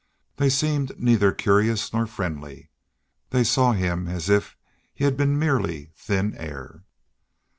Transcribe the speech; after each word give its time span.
They 0.37 0.49
seemed 0.49 0.99
neither 0.99 1.31
curious 1.31 1.93
nor 1.93 2.07
friendly. 2.07 2.71
They 3.29 3.43
saw 3.43 3.73
him 3.73 4.07
as 4.07 4.31
if 4.31 4.57
he 4.95 5.03
had 5.03 5.15
been 5.15 5.37
merely 5.37 5.91
thin 5.95 6.35
air. 6.37 6.85